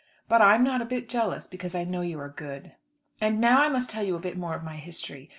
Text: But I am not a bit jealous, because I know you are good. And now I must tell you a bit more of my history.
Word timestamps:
But 0.27 0.41
I 0.41 0.55
am 0.55 0.63
not 0.63 0.81
a 0.81 0.85
bit 0.85 1.07
jealous, 1.07 1.45
because 1.45 1.75
I 1.75 1.83
know 1.83 2.01
you 2.01 2.19
are 2.19 2.29
good. 2.35 2.71
And 3.19 3.39
now 3.39 3.61
I 3.61 3.69
must 3.69 3.87
tell 3.91 4.01
you 4.03 4.15
a 4.15 4.19
bit 4.19 4.35
more 4.35 4.55
of 4.55 4.63
my 4.63 4.77
history. 4.77 5.29